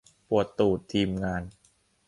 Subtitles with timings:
[0.29, 1.41] ปวดตูด ทีมงาน